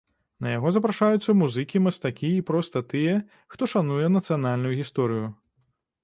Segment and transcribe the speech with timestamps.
[0.43, 3.17] На яго запрашаюцца музыкі, мастакі і проста тыя,
[3.55, 5.29] хто шануе нацыянальную гісторыю.